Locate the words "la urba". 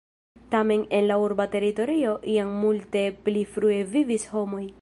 1.11-1.45